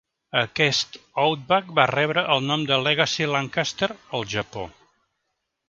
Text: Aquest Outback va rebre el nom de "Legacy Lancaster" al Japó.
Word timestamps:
Aquest 0.39 0.95
Outback 1.23 1.69
va 1.81 1.85
rebre 1.91 2.23
el 2.37 2.43
nom 2.47 2.65
de 2.71 2.81
"Legacy 2.87 3.29
Lancaster" 3.35 3.91
al 4.21 4.29
Japó. 4.35 4.69